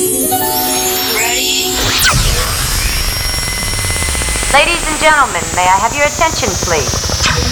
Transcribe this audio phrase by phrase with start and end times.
[0.00, 0.16] Ladies
[4.88, 7.04] and gentlemen, may I have your attention, please?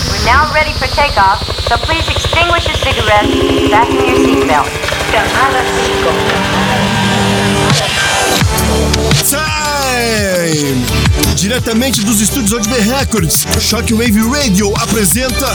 [0.08, 4.64] We're now ready for takeoff, so please extinguish your cigarettes and fasten your seatbelt.
[5.12, 5.60] Camada
[9.28, 10.88] 5.
[10.88, 10.97] Time!
[11.38, 15.46] Diretamente dos estúdios Audibay Records, Shockwave Radio apresenta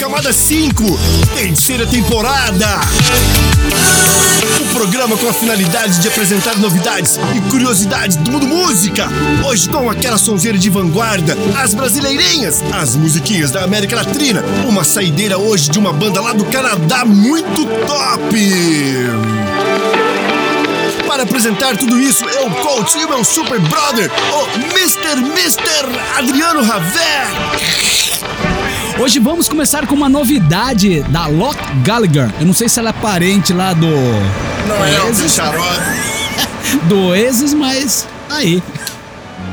[0.00, 0.82] Camada 5,
[1.36, 2.80] terceira temporada.
[4.60, 9.08] O programa com a finalidade de apresentar novidades e curiosidades do mundo música.
[9.46, 14.42] Hoje com aquela sonzeira de vanguarda, as brasileirinhas, as musiquinhas da América Latina.
[14.68, 18.36] Uma saideira hoje de uma banda lá do Canadá muito top.
[21.18, 25.18] Para apresentar tudo isso, eu, o coach e o meu super brother, o Mr.
[25.18, 25.84] Mr.
[26.16, 27.26] Adriano Ravé.
[29.00, 32.30] Hoje vamos começar com uma novidade da Lock Gallagher.
[32.38, 33.88] Eu não sei se ela é parente lá do.
[33.88, 35.66] Não é o Oasis, Xarope.
[36.86, 38.62] do Oasis, mas aí.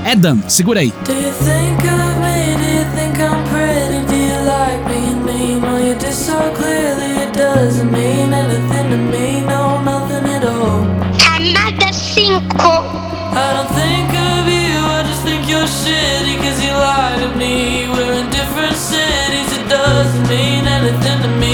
[0.06, 0.94] Adam, segura aí.
[1.04, 2.58] Do you think of me?
[2.58, 4.06] Do you think I'm pretty?
[4.06, 5.62] Do you like being mean?
[5.64, 9.35] Well, you do so clearly it doesn't mean anything to me.
[19.70, 21.46] Doesn't mean anything to me.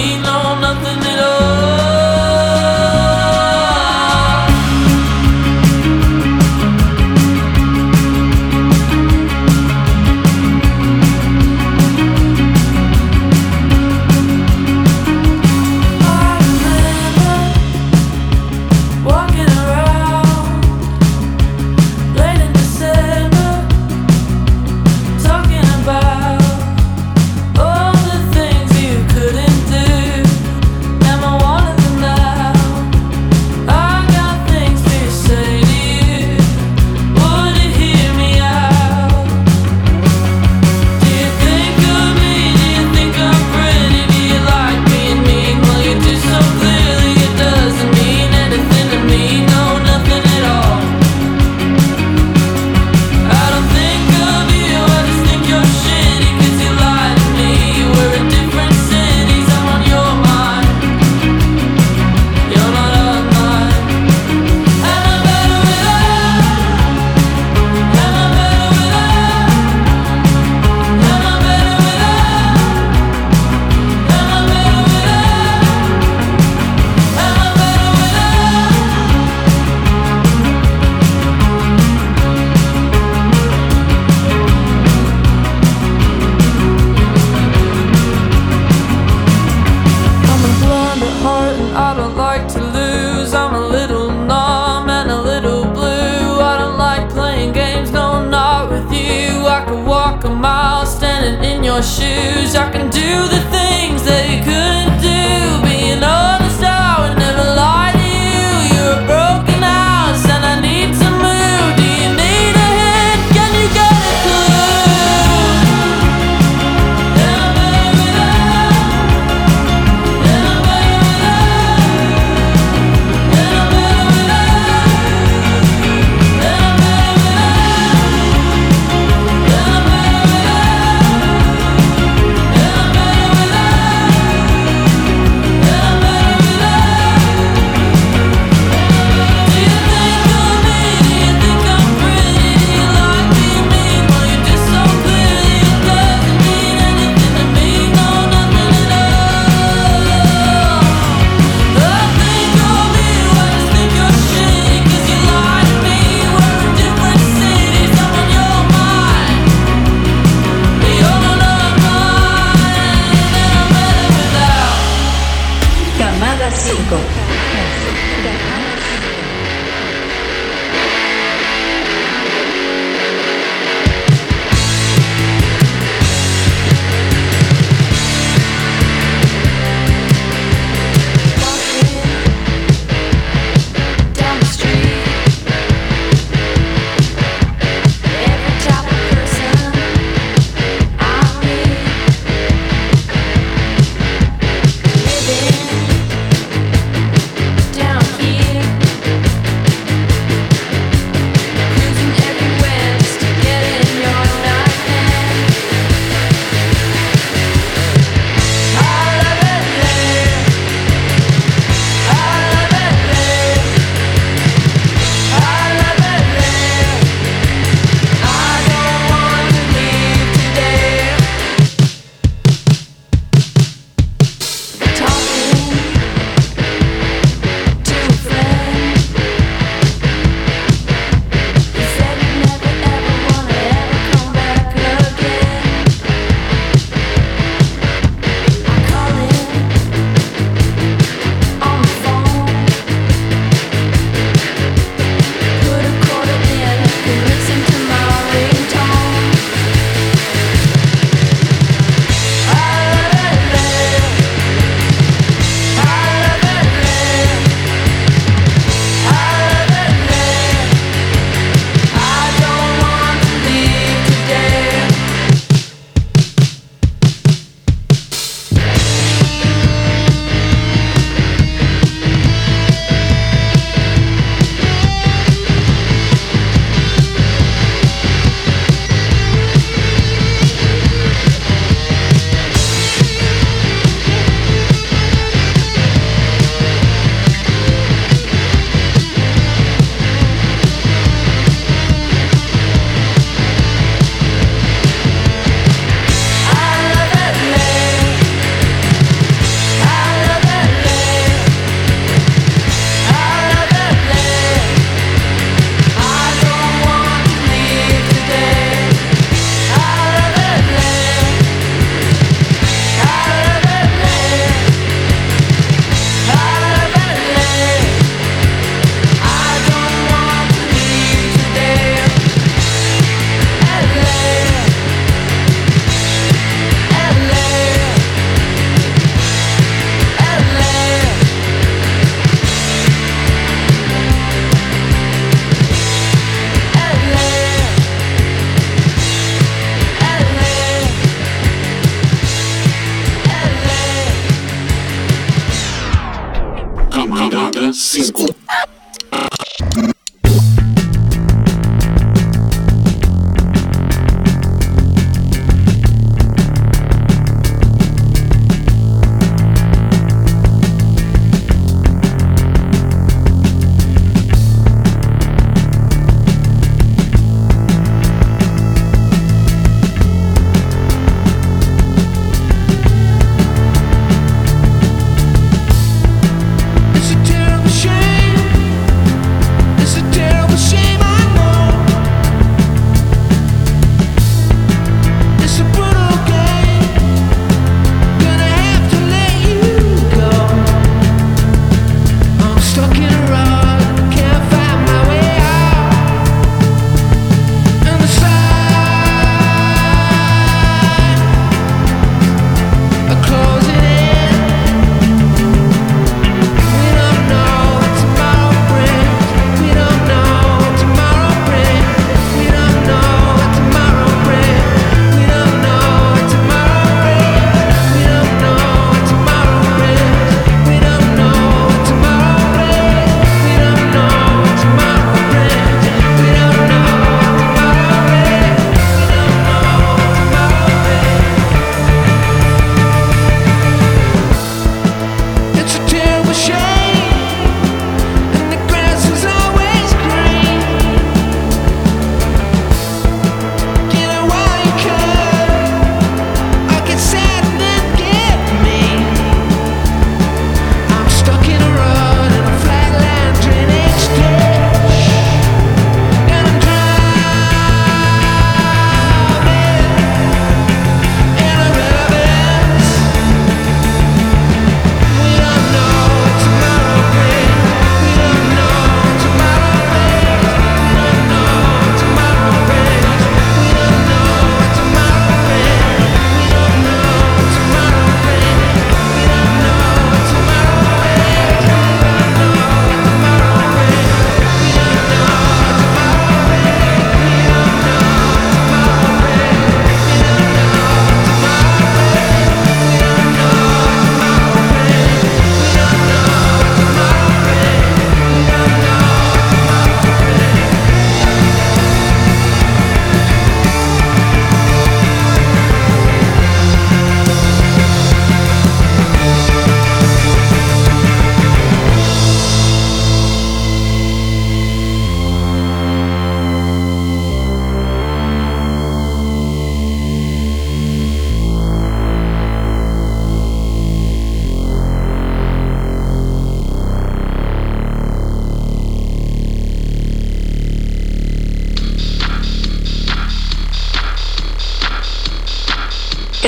[166.72, 167.21] You.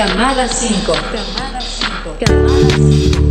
[0.05, 0.91] Camada 5.
[0.91, 2.17] Camada 5.
[2.19, 3.23] Camada 5.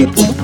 [0.00, 0.39] Типу.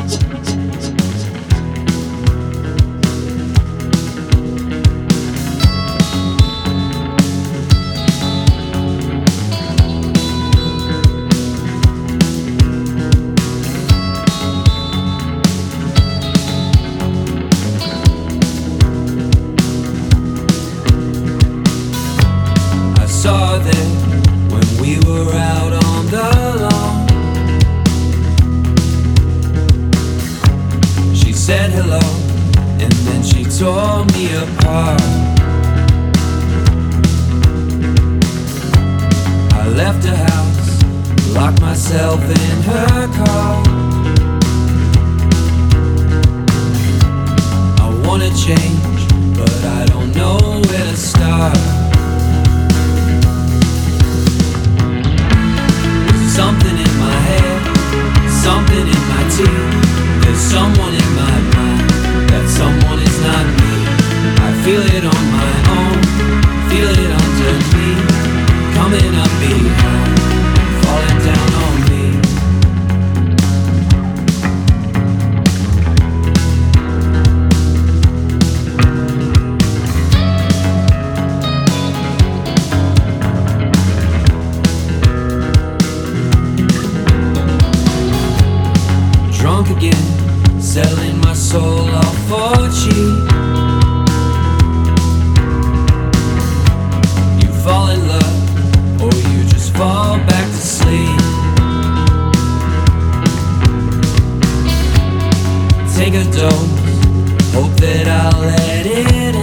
[106.37, 107.55] overdose.
[107.55, 109.37] Hope that I'll let it in.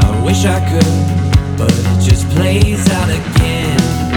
[0.00, 4.09] I wish I could, but it just plays out again.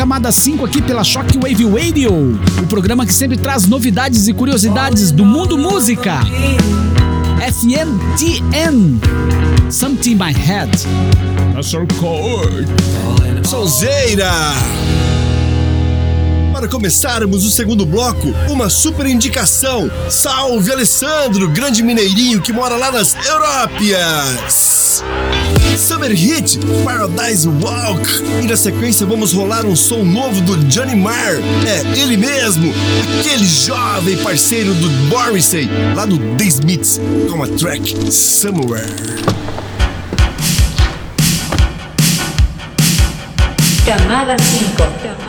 [0.00, 5.26] camada 5 aqui pela Shockwave Radio, o programa que sempre traz novidades e curiosidades do
[5.26, 6.20] mundo música.
[7.46, 8.98] FMTN,
[9.70, 10.70] Something My Head.
[11.62, 12.66] So cold.
[13.46, 14.32] Solzeira!
[16.50, 19.90] Para começarmos o segundo bloco, uma super indicação.
[20.08, 25.04] Salve Alessandro, grande mineirinho que mora lá nas Europinhas.
[25.80, 28.02] Summer Hit, Paradise Walk.
[28.42, 31.38] E na sequência vamos rolar um som novo do Johnny Marr.
[31.66, 32.70] É, ele mesmo,
[33.18, 38.94] aquele jovem parceiro do Morrissey, lá do The Smiths, com a track Somewhere.
[43.86, 45.19] Camada 5.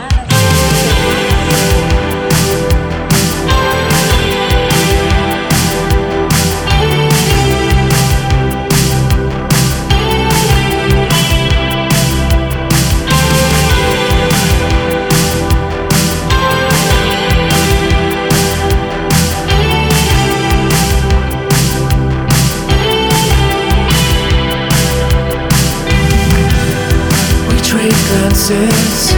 [28.52, 29.11] faces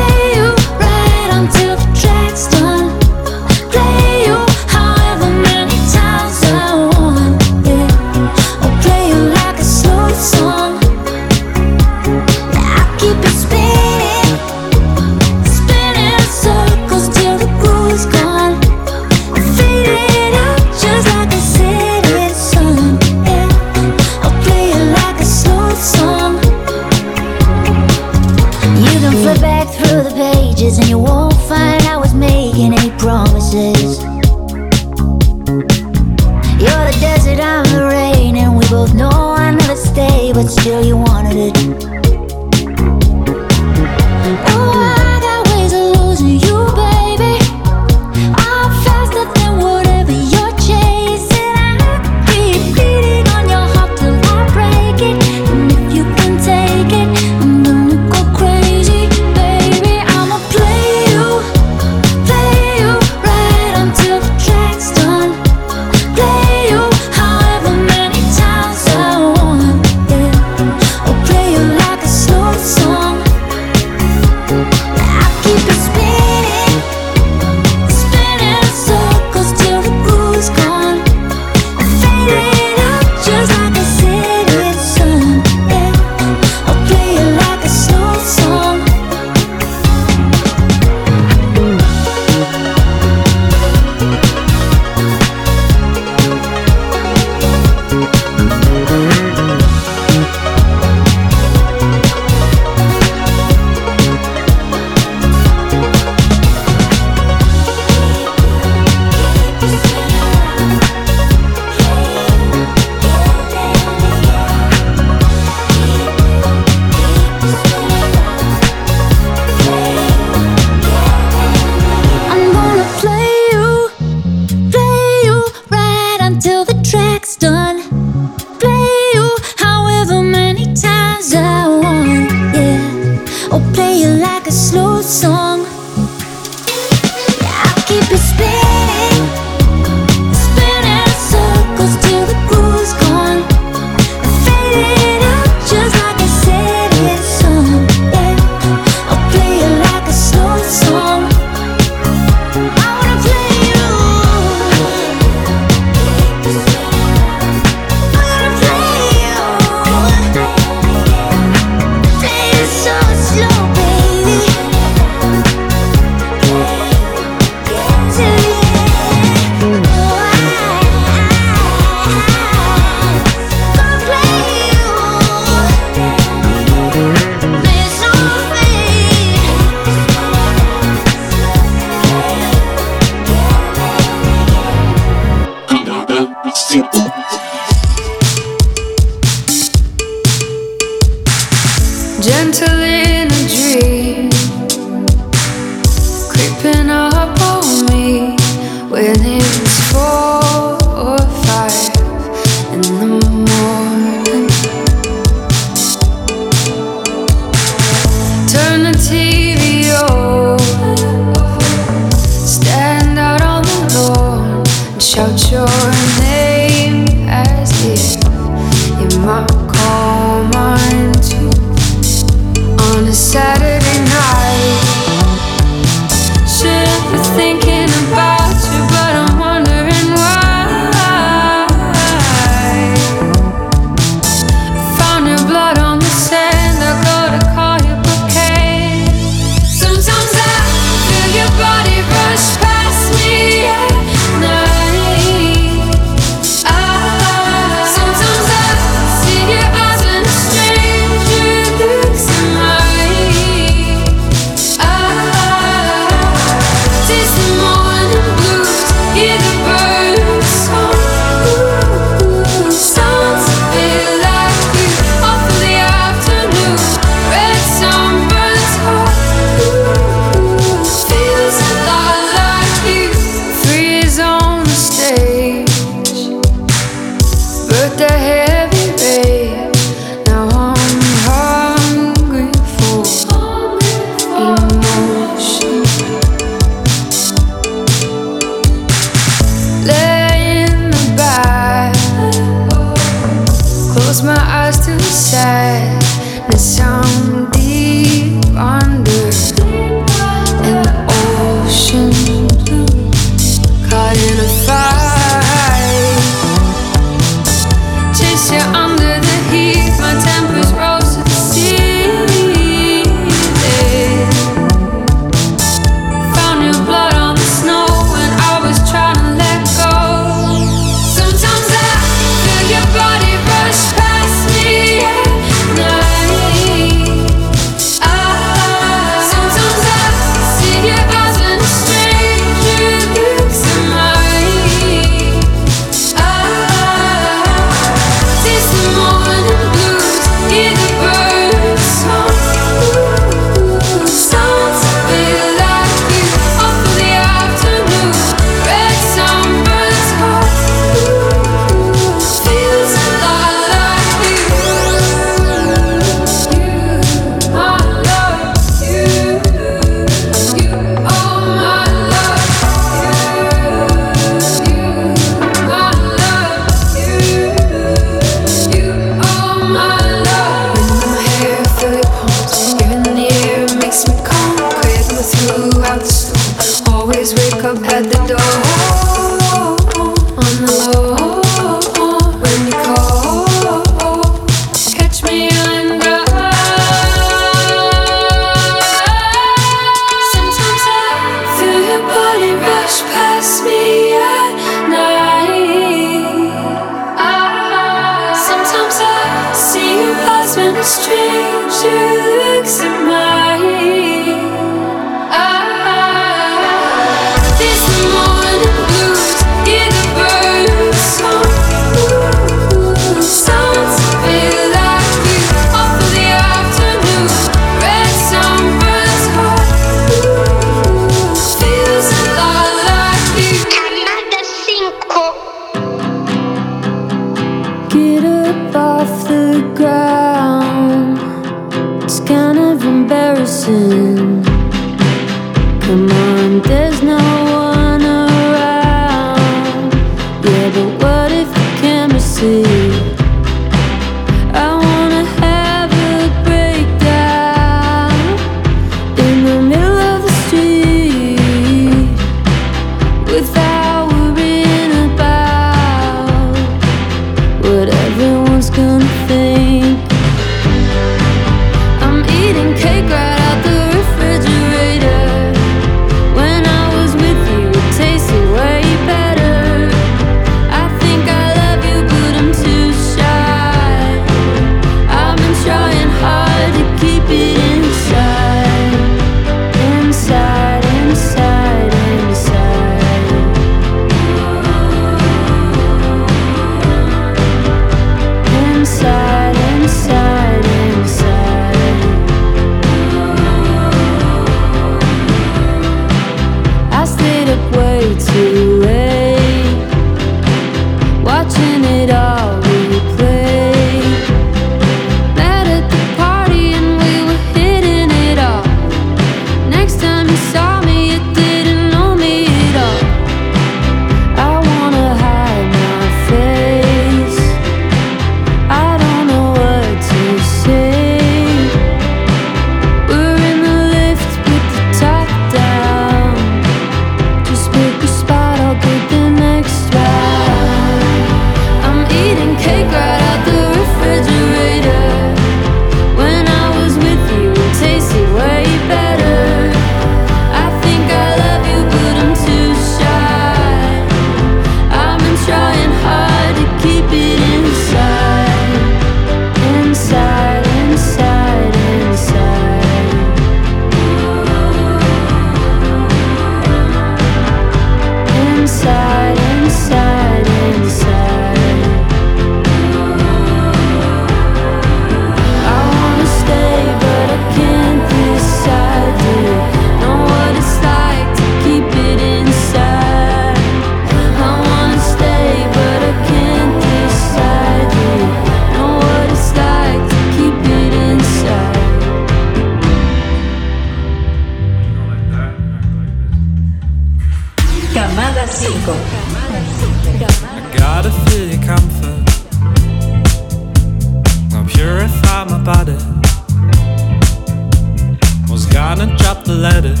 [599.30, 600.00] up the letters.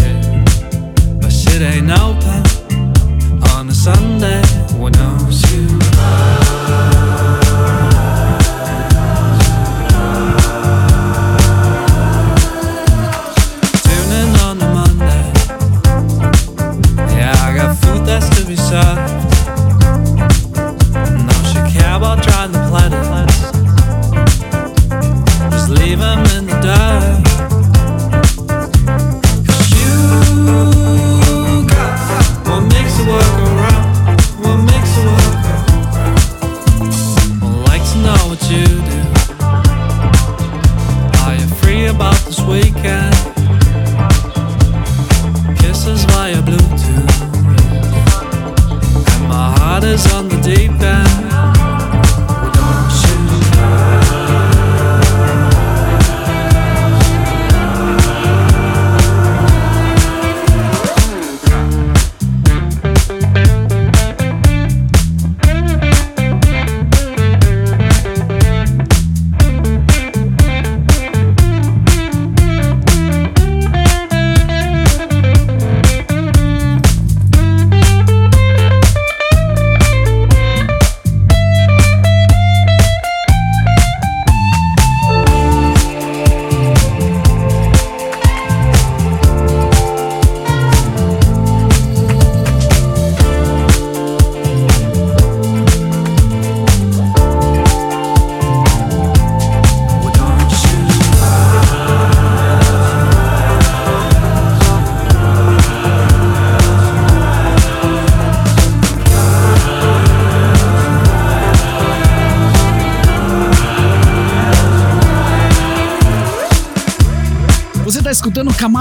[0.00, 1.20] Yeah.
[1.22, 2.42] My shit ain't open
[3.52, 4.42] on a Sunday
[4.76, 6.37] when I was you.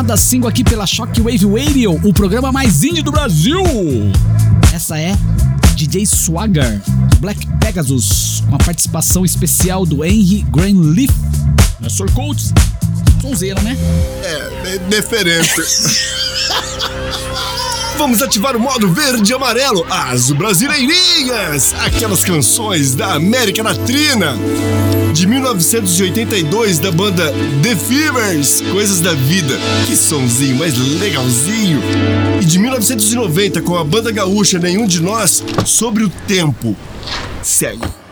[0.08, 3.62] Camada 5 aqui pela Shockwave Radio, o programa mais indie do Brasil.
[4.74, 5.14] Essa é
[5.76, 6.82] DJ Swagger,
[7.20, 11.12] Black Pegasus, com a participação especial do Henry Greenleaf.
[11.82, 12.54] Não é Coates?
[13.22, 13.76] Sonzeira, né?
[14.24, 15.62] É, diferente.
[17.98, 24.38] Vamos ativar o modo verde e amarelo, as brasileirinhas, aquelas canções da América Latina.
[25.14, 27.34] De 1982, da banda
[27.64, 31.82] The Fevers, Coisas da Vida, que sonzinho mais legalzinho.
[32.40, 36.78] E de 1990, com a banda gaúcha Nenhum de Nós, Sobre o Tempo.
[37.42, 38.07] Segue.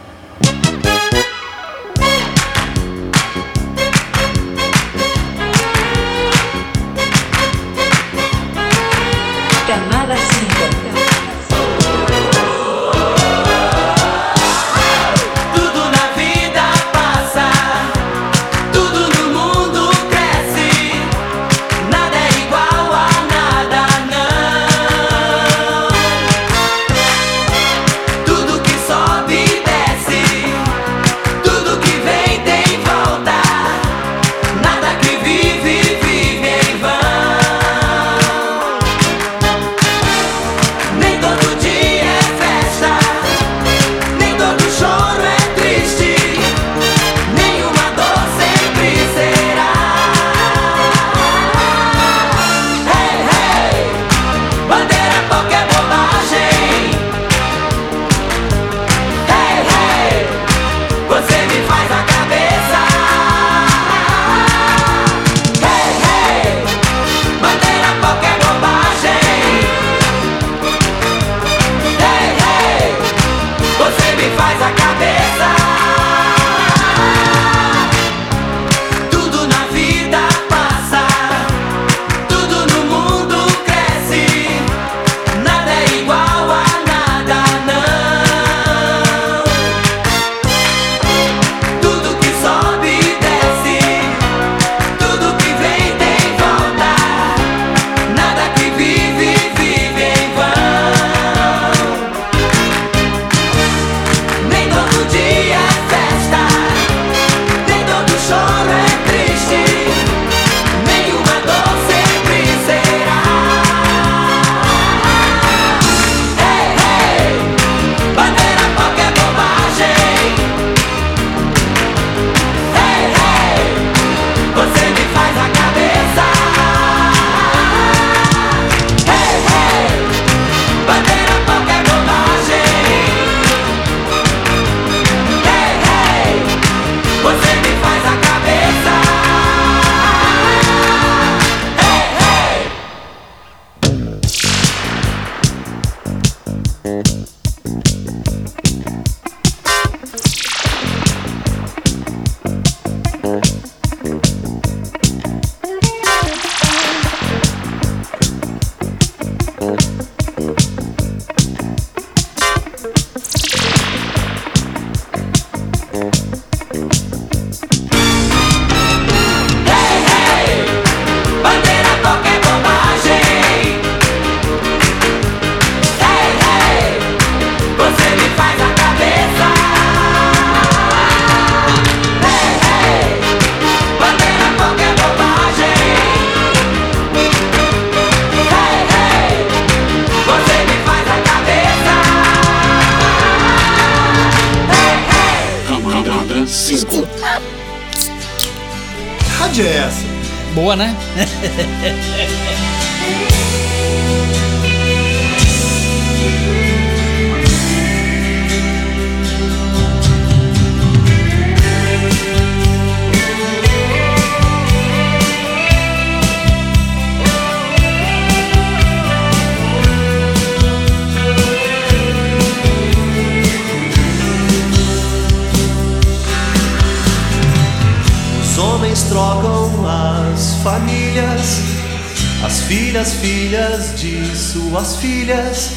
[233.05, 235.73] As filhas, de suas filhas,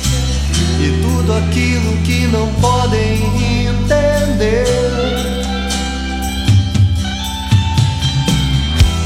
[0.80, 3.20] e tudo aquilo que não podem
[3.66, 4.64] entender.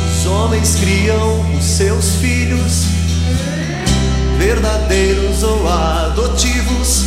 [0.08, 2.84] Os homens criam os seus filhos,
[4.38, 7.06] verdadeiros ou adotivos,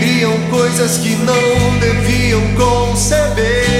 [0.00, 3.76] criam coisas que não deviam conceber.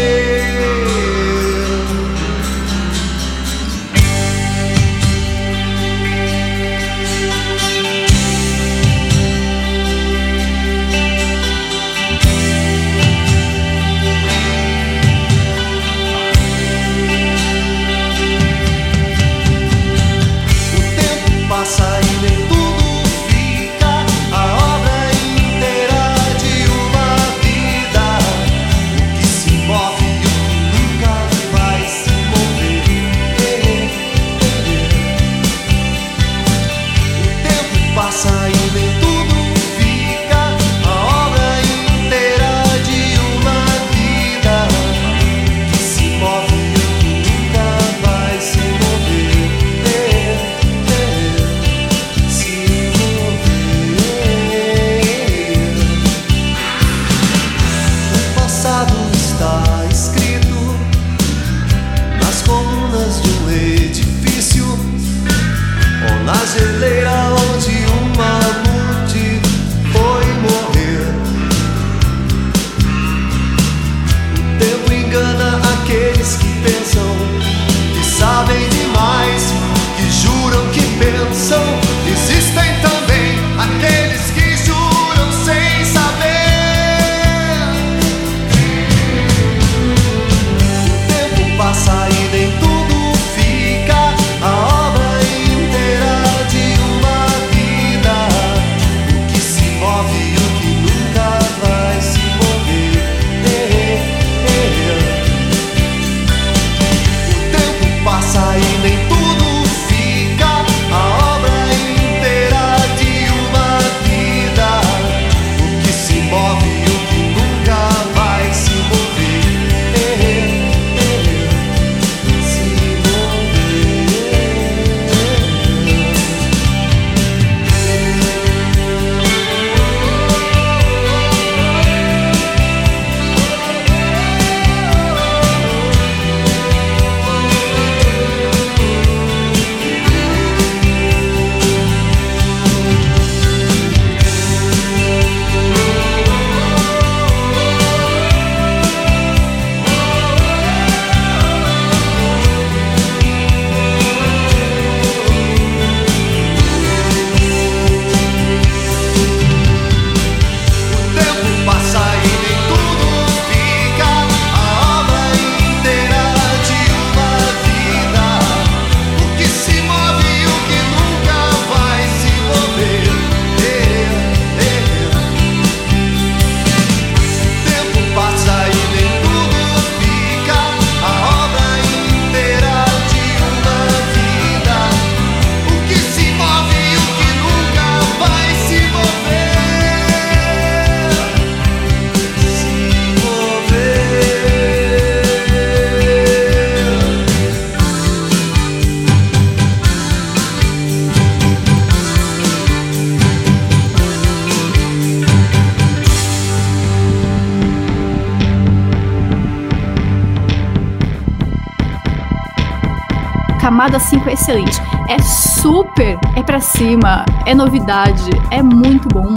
[213.66, 214.80] Camada 5 é excelente.
[215.08, 219.34] É super, é pra cima, é novidade, é muito bom.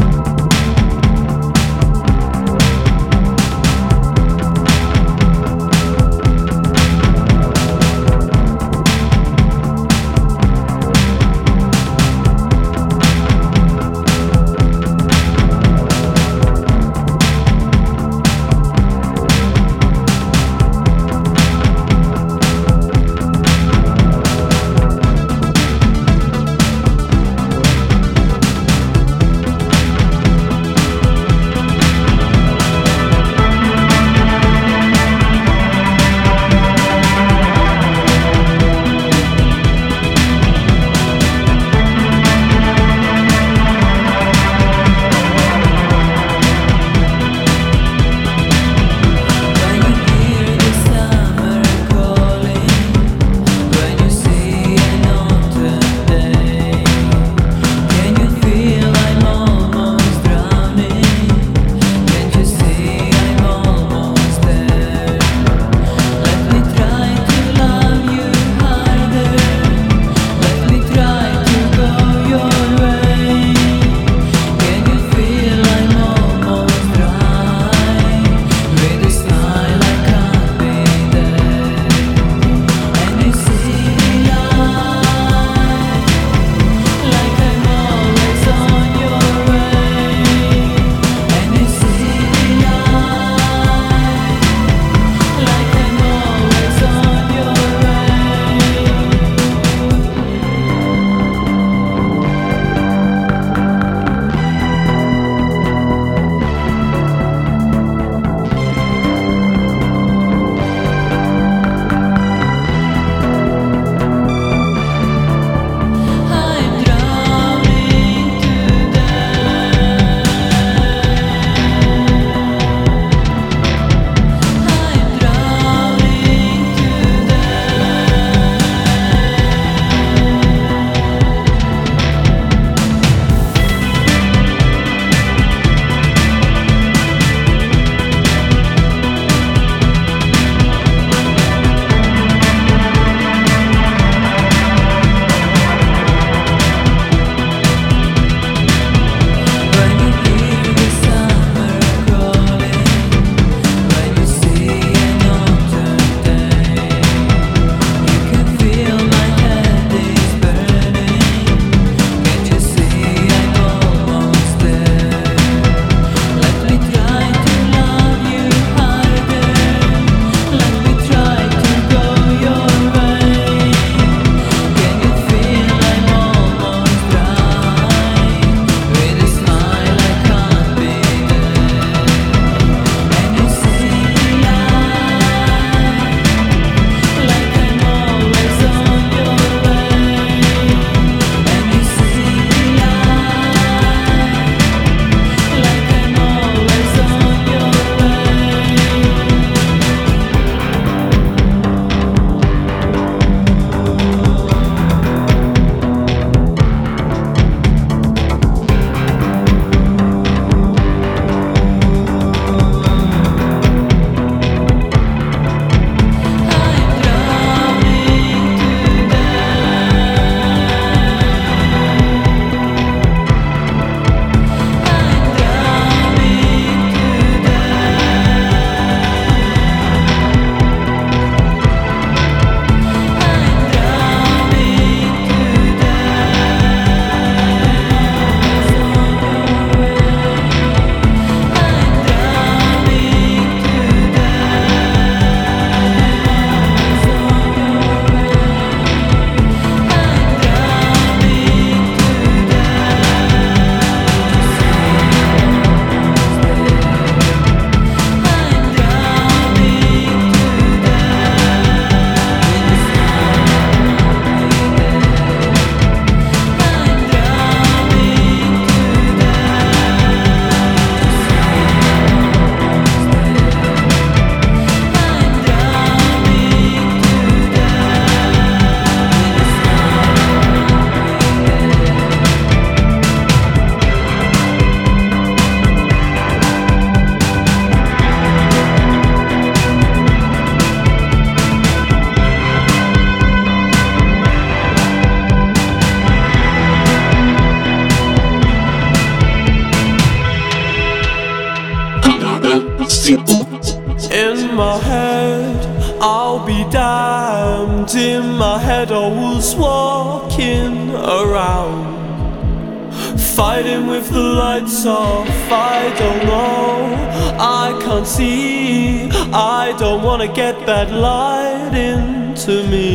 [320.40, 322.89] get that light into me.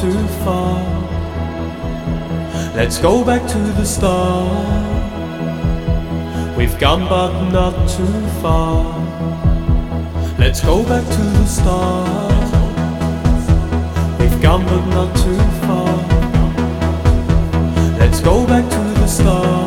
[0.00, 0.80] too far.
[2.74, 4.48] Let's go back to the start.
[6.56, 8.82] We've gone but not too far.
[10.38, 12.50] Let's go back to the start.
[14.18, 15.92] We've gone but not too far.
[17.98, 19.59] Let's go back to the start.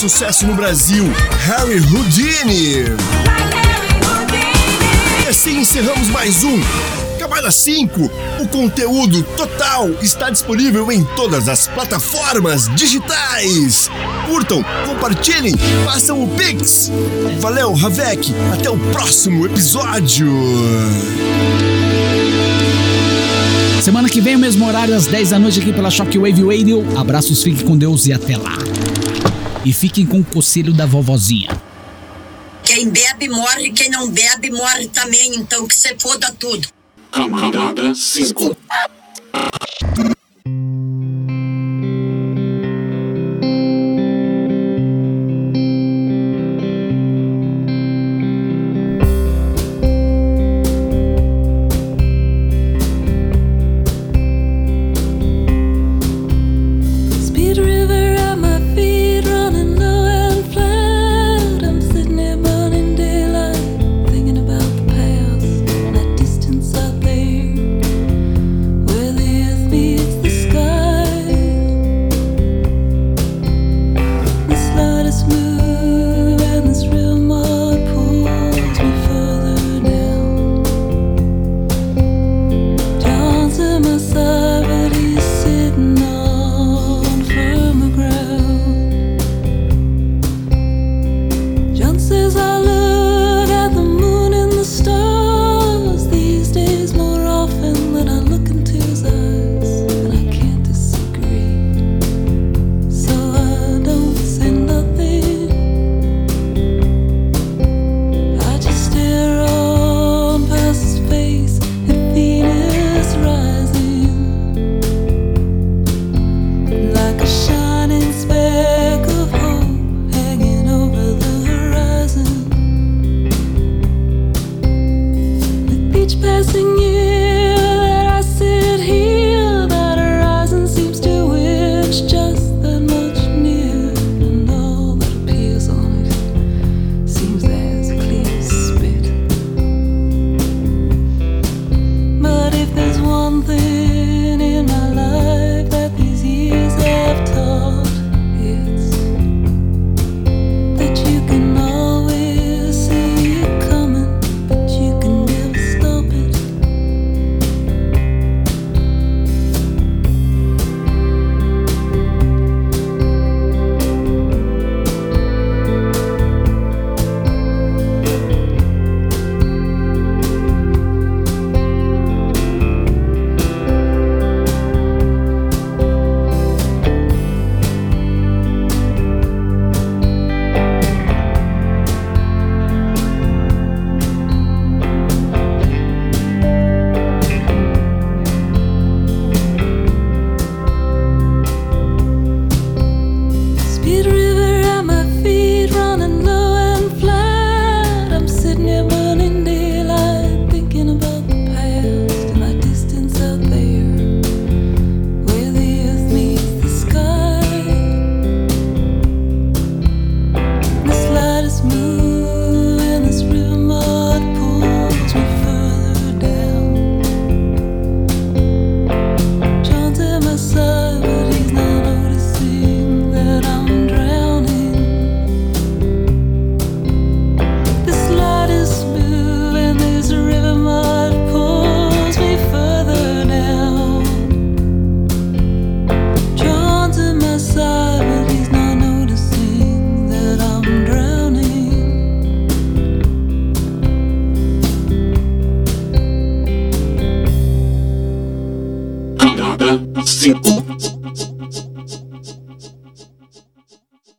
[0.00, 1.04] Sucesso no Brasil,
[1.44, 2.86] Harry Houdini.
[5.22, 6.58] E assim encerramos mais um
[7.18, 8.10] Camada 5.
[8.40, 13.90] O conteúdo total está disponível em todas as plataformas digitais.
[14.26, 16.90] Curtam, compartilhem, façam o Pix.
[17.38, 18.32] Valeu, Ravek.
[18.54, 20.32] Até o próximo episódio.
[23.82, 26.86] Semana que vem, o mesmo horário, às 10 da noite, aqui pela Shockwave Radio.
[26.98, 28.69] Abraços, fiquem com Deus e até lá.
[29.64, 31.50] E fiquem com o conselho da vovozinha.
[32.62, 36.68] Quem bebe morre, quem não bebe morre também, então que se foda tudo.
[37.10, 38.56] Camarada 5.